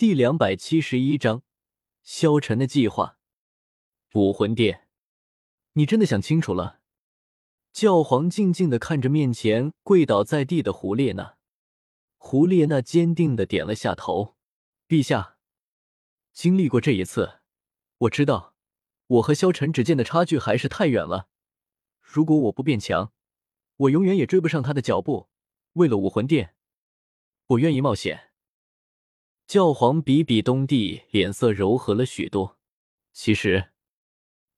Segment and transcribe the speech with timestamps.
[0.00, 1.42] 第两百七十一章，
[2.02, 3.18] 萧晨的计划。
[4.14, 4.88] 武魂殿，
[5.74, 6.80] 你真的想清楚了？
[7.70, 11.36] 教皇静静的看着面前跪倒在地的胡列娜，
[12.16, 14.38] 胡列娜坚定的点了下头。
[14.88, 15.36] 陛下，
[16.32, 17.40] 经历过这一次，
[17.98, 18.54] 我知道
[19.06, 21.28] 我和萧晨之间的差距还是太远了。
[22.00, 23.12] 如果我不变强，
[23.76, 25.28] 我永远也追不上他的脚步。
[25.74, 26.54] 为了武魂殿，
[27.48, 28.29] 我愿意冒险。
[29.50, 32.56] 教皇比比东帝脸色柔和了许多。
[33.12, 33.72] 其实，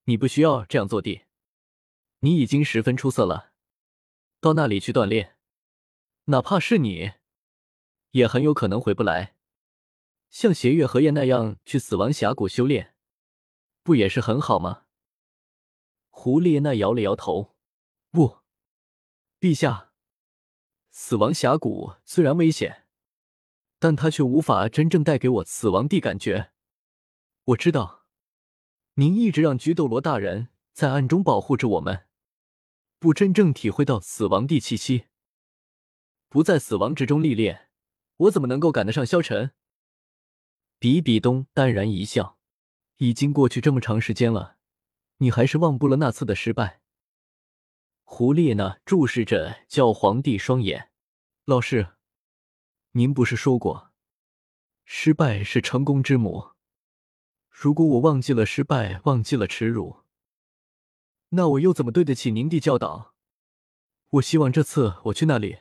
[0.05, 1.23] 你不需要这样做的。
[2.19, 3.55] 你已经十分出色了。
[4.39, 5.39] 到那里去锻炼，
[6.25, 7.13] 哪怕是你，
[8.11, 9.35] 也很有可能回不来。
[10.29, 12.95] 像邪月和叶那样去死亡峡谷修炼，
[13.83, 14.85] 不也是很好吗？
[16.11, 17.57] 胡列娜摇了摇头。
[18.11, 18.41] 不，
[19.41, 19.95] 陛下，
[20.91, 22.82] 死亡峡谷虽然危险。
[23.83, 26.53] 但他却无法真正带给我死亡的感觉。
[27.47, 28.05] 我知道，
[28.95, 32.07] 您一直让菊斗罗大人在暗中保护着我们，
[33.01, 35.07] 不真正体会到死亡的气息，
[36.29, 37.71] 不在死亡之中历练，
[38.19, 39.51] 我怎么能够赶得上萧晨？
[40.79, 42.39] 比比东淡然一笑，
[42.99, 44.59] 已经过去这么长时间了，
[45.17, 46.81] 你还是忘不了那次的失败。
[48.05, 50.93] 胡列娜注视着教皇帝双眼，
[51.45, 51.95] 老师。
[52.95, 53.91] 您不是说过，
[54.85, 56.51] 失败是成功之母。
[57.49, 60.01] 如果我忘记了失败，忘记了耻辱，
[61.31, 63.15] 那我又怎么对得起您的教导？
[64.11, 65.61] 我希望这次我去那里，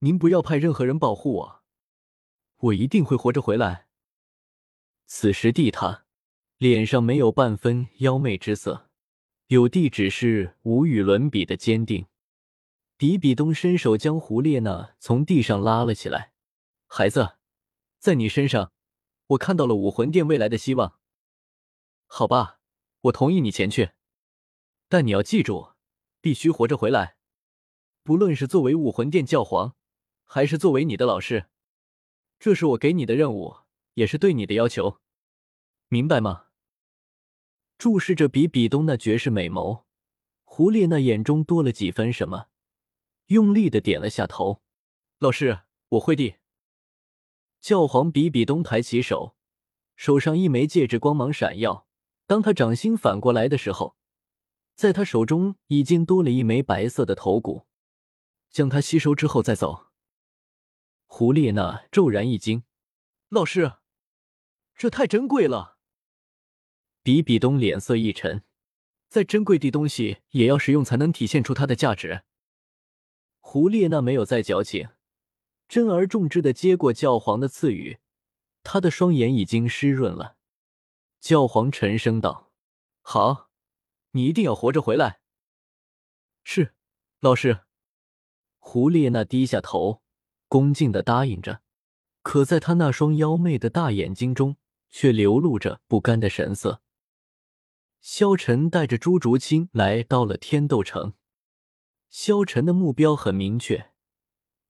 [0.00, 1.62] 您不要派任何人保护我，
[2.56, 3.86] 我一定会活着回来。
[5.04, 6.06] 此时地他
[6.58, 8.90] 脸上没有半分妖媚之色，
[9.46, 12.08] 有的只是无与伦比的坚定。
[12.98, 16.32] 比比东伸手将胡列娜从地上拉了起来。
[16.86, 17.36] 孩子，
[17.98, 18.72] 在你身上，
[19.26, 20.98] 我看到了武魂殿未来的希望。
[22.06, 22.58] 好吧，
[23.02, 23.90] 我同意你前去，
[24.88, 25.72] 但你要记住，
[26.22, 27.16] 必须活着回来。
[28.02, 29.76] 不论是作为武魂殿教皇，
[30.24, 31.50] 还是作为你的老师，
[32.38, 33.56] 这是我给你的任务，
[33.94, 35.00] 也是对你的要求，
[35.88, 36.46] 明白吗？
[37.76, 39.82] 注视着比比东那绝世美眸，
[40.44, 42.46] 胡列娜眼中多了几分什么。
[43.26, 44.62] 用力的点了下头，
[45.18, 46.36] 老师，我会的。
[47.60, 49.36] 教皇比比东抬起手，
[49.96, 51.86] 手上一枚戒指光芒闪耀。
[52.26, 53.96] 当他掌心反过来的时候，
[54.74, 57.66] 在他手中已经多了一枚白色的头骨。
[58.48, 59.88] 将它吸收之后再走。
[61.04, 62.64] 胡列娜骤然一惊，
[63.28, 63.74] 老师，
[64.74, 65.76] 这太珍贵了。
[67.02, 68.44] 比比东脸色一沉，
[69.08, 72.22] 再珍贵的东西也要使用才能体现出它的价值。
[73.48, 74.88] 胡列娜没有再矫情，
[75.68, 78.00] 珍而重之的接过教皇的赐予，
[78.64, 80.36] 她的双眼已经湿润了。
[81.20, 82.50] 教皇沉声道
[83.02, 83.48] ：“好，
[84.10, 85.20] 你一定要活着回来。”
[86.42, 86.74] 是，
[87.20, 87.60] 老师。
[88.58, 90.02] 胡列娜低下头，
[90.48, 91.62] 恭敬的答应着，
[92.22, 94.56] 可在他那双妖媚的大眼睛中，
[94.90, 96.82] 却流露着不甘的神色。
[98.00, 101.14] 萧晨带着朱竹清来到了天斗城。
[102.18, 103.90] 萧晨的目标很明确，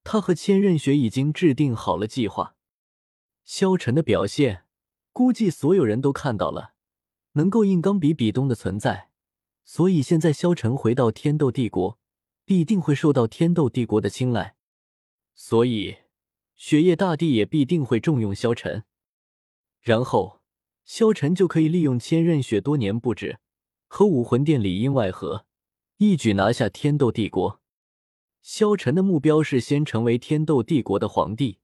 [0.03, 2.57] 他和千仞雪已经制定好了计划。
[3.45, 4.65] 萧晨的表现，
[5.13, 6.75] 估计所有人都看到了，
[7.35, 9.11] 能够硬刚比比东的存在，
[9.65, 12.01] 所以现在萧晨回到天斗帝国，
[12.45, 14.57] 必定会受到天斗帝国的青睐，
[15.33, 15.99] 所以
[16.57, 18.83] 雪夜大帝也必定会重用萧晨，
[19.81, 20.41] 然后
[20.85, 23.39] 萧晨就可以利用千仞雪多年布置，
[23.87, 25.47] 和武魂殿里应外合。
[25.99, 27.63] 一举拿下天斗帝国。
[28.43, 31.59] 萧晨的目标是先成为天斗帝国的皇帝，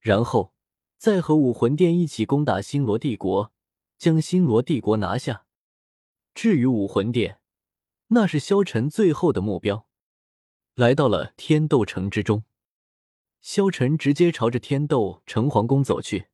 [0.00, 0.52] 然后
[0.98, 3.52] 再和武魂殿一起攻打星罗帝国，
[3.96, 5.46] 将星罗帝国拿下。
[6.34, 7.38] 至于武魂殿，
[8.08, 9.86] 那是萧晨最后的目标。
[10.74, 12.42] 来到了天斗城之中，
[13.40, 16.26] 萧晨直接朝着天斗城皇宫走去。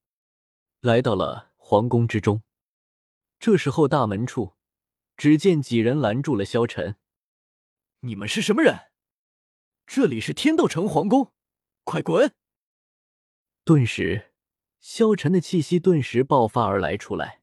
[0.81, 2.43] 来到了皇宫之中，
[3.39, 4.55] 这时候大门处，
[5.15, 6.97] 只见几人拦住了萧晨。
[8.01, 8.91] 你们是什么人？
[9.85, 11.33] 这里是天斗城皇宫，
[11.83, 12.33] 快滚！
[13.65, 14.33] 顿时，
[14.79, 17.43] 萧晨的气息顿时爆发而来，出来。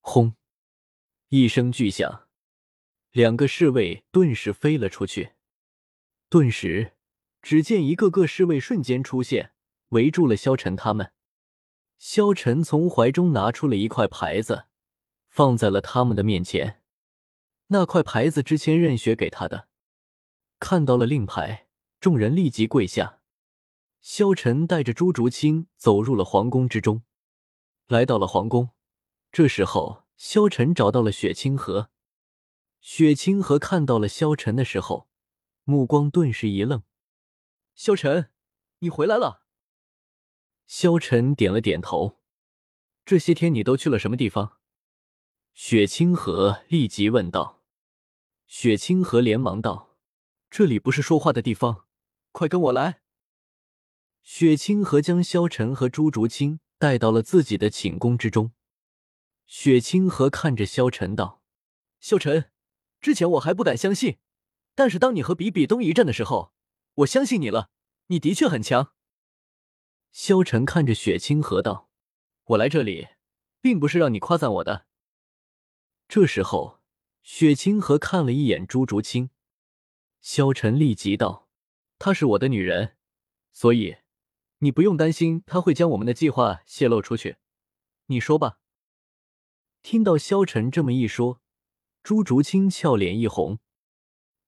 [0.00, 0.36] 轰！
[1.28, 2.28] 一声巨响，
[3.12, 5.32] 两个侍卫顿时飞了出去。
[6.28, 6.92] 顿时，
[7.40, 9.54] 只见一个个侍卫瞬间出现，
[9.88, 11.14] 围住了萧晨他们。
[11.96, 14.66] 萧晨从怀中拿出了一块牌子，
[15.30, 16.81] 放在了他们的面前。
[17.72, 19.66] 那块牌子之前任雪给他的，
[20.60, 23.20] 看到了令牌，众人立即跪下。
[24.02, 27.02] 萧晨带着朱竹清走入了皇宫之中，
[27.86, 28.72] 来到了皇宫。
[29.30, 31.88] 这时候，萧晨找到了雪清河。
[32.82, 35.08] 雪清河看到了萧晨的时候，
[35.64, 36.82] 目光顿时一愣
[37.74, 38.30] ：“萧晨，
[38.80, 39.46] 你回来了。”
[40.68, 42.20] 萧晨点了点头
[43.06, 44.58] ：“这些天你都去了什么地方？”
[45.54, 47.61] 雪清河立即问道。
[48.54, 49.96] 雪清河连忙道
[50.50, 51.86] ：“这里不是说话的地方，
[52.32, 53.00] 快跟我来。”
[54.22, 58.52] 雪清河将萧晨和朱竹清带到了自己的寝宫之中。
[59.46, 61.42] 雪清河看着萧晨道
[61.98, 62.50] ：“萧晨，
[63.00, 64.18] 之前我还不敢相信，
[64.74, 66.52] 但是当你和比比东一战的时候，
[66.96, 67.70] 我相信你了。
[68.08, 68.92] 你的确很强。”
[70.12, 71.88] 萧晨看着雪清河道
[72.44, 73.08] ：“我来这里，
[73.62, 74.84] 并不是让你夸赞我的。”
[76.06, 76.81] 这时候，
[77.22, 79.30] 雪清河看了一眼朱竹清，
[80.20, 81.48] 萧晨立即道
[81.98, 82.96] ：“她是我的女人，
[83.52, 83.96] 所以。”
[84.62, 87.38] 你不用担心，她会将我们的计划泄露出去。
[88.06, 88.60] 你说吧。
[89.82, 91.42] 听到萧晨这么一说，
[92.04, 93.58] 朱竹清俏脸一红，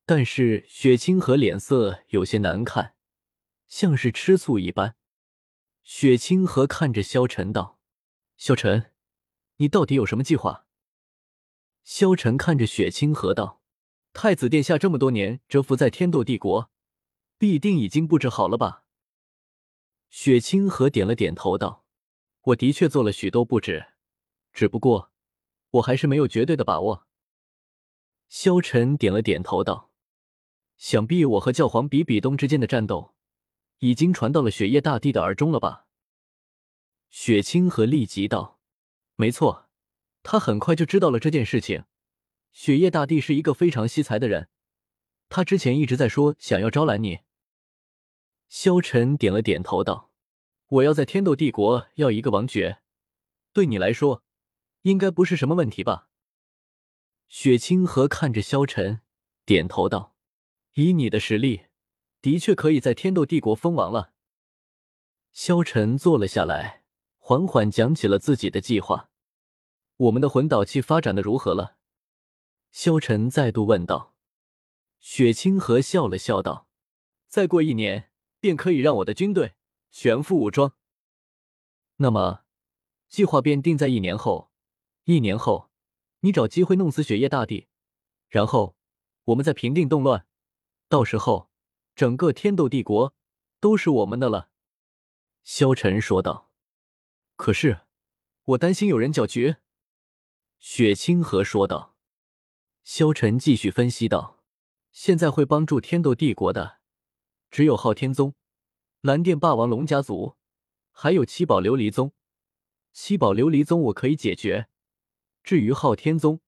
[0.07, 2.95] 但是雪清河脸色有些难看，
[3.67, 4.95] 像是吃醋一般。
[5.83, 7.81] 雪清河看着萧晨道
[8.39, 8.93] ：“萧晨，
[9.57, 10.64] 你到底有什么计划？”
[11.85, 13.61] 萧晨看着雪清河道
[14.15, 16.71] ：“太子殿下这么多年蛰伏在天斗帝国，
[17.37, 18.85] 必定已经布置好了吧？”
[20.09, 21.85] 雪清河点了点头，道
[22.43, 23.89] ：“我的确做了许多布置，
[24.55, 25.13] 只不过
[25.73, 27.07] 我还是没有绝对的把握。”
[28.31, 29.93] 萧晨点了点头，道
[30.79, 33.15] ：“想必我和教皇比比东之间的战斗，
[33.81, 35.87] 已经传到了雪夜大帝的耳中了吧？”
[37.11, 38.59] 雪清河立即道
[39.17, 39.64] ：“没错，
[40.25, 41.85] 他很快就知道了这件事情。
[42.51, 44.49] 雪夜大帝是一个非常惜才的人，
[45.29, 47.21] 他之前一直在说想要招揽你。”
[48.49, 50.11] 萧晨点了点头，道
[50.69, 52.81] ：“我要在天斗帝国要一个王爵，
[53.53, 54.23] 对你来说，
[54.83, 56.09] 应该不是什么问题吧？”
[57.29, 59.01] 雪清河看着萧晨，
[59.45, 60.15] 点头道
[60.75, 61.67] ：“以你的实力，
[62.23, 64.15] 的确可以在天斗帝国封王了。”
[65.33, 66.85] 萧晨坐了下来，
[67.19, 69.11] 缓缓讲起了自己的计划。
[69.97, 71.77] “我们的魂导器发展的如何了？”
[72.73, 74.15] 萧晨再度问道。
[74.99, 76.69] 雪清河笑了笑道
[77.29, 78.11] ：“再过一年。”
[78.45, 79.55] 便可以让我的军队
[79.91, 80.75] 全副武装。
[81.97, 82.45] 那么，
[83.09, 84.51] 计划便定在一年后。
[85.05, 85.71] 一年后，
[86.21, 87.69] 你找机会弄死雪夜大帝，
[88.29, 88.77] 然后
[89.25, 90.27] 我们再平定动乱。
[90.91, 91.49] 到时候，
[91.95, 93.15] 整个天斗帝国
[93.61, 94.51] 都是我们的了。”
[95.43, 96.51] 萧晨说道。
[97.37, 97.87] “可是，
[98.45, 99.57] 我担心有人搅局。”
[100.67, 101.95] 雪清河说道。
[102.85, 104.43] 萧晨继续分析道
[104.93, 106.81] ：“现在会帮助天斗帝国的。”
[107.53, 108.35] 只有昊天宗、
[109.03, 110.37] 蓝电霸王龙家族，
[110.91, 112.15] 还有七宝琉璃宗。
[112.95, 114.69] 七宝琉璃宗我可以解决，
[115.43, 116.41] 至于昊天宗，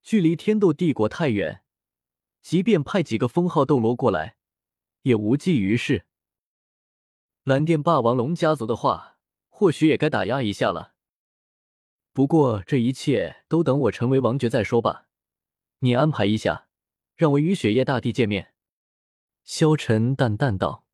[0.00, 1.64] 距离天斗帝国太远，
[2.40, 4.36] 即便派几个封号斗罗过来，
[5.02, 6.06] 也无济于事。
[7.42, 9.18] 蓝电霸王龙家族的话，
[9.48, 10.94] 或许也该打压一下了。
[12.16, 15.04] 不过这一切都等我成为王爵再说吧。
[15.80, 16.66] 你安排一下，
[17.14, 18.54] 让我与雪夜大帝见面。
[19.44, 20.85] 萧晨淡淡道。